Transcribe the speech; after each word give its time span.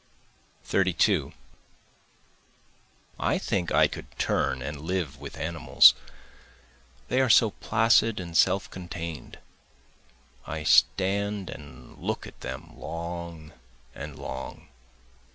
32 0.63 1.31
I 3.19 3.37
think 3.37 3.71
I 3.71 3.85
could 3.87 4.07
turn 4.17 4.59
and 4.63 4.81
live 4.81 5.19
with 5.19 5.37
animals, 5.37 5.93
they 7.07 7.21
are 7.21 7.29
so 7.29 7.51
placid 7.51 8.19
and 8.19 8.35
self 8.35 8.67
contain'd, 8.71 9.37
I 10.47 10.63
stand 10.63 11.51
and 11.51 11.99
look 11.99 12.25
at 12.25 12.41
them 12.41 12.71
long 12.75 13.51
and 13.93 14.17
long. 14.17 14.69